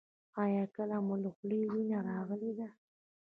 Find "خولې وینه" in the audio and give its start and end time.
1.35-1.99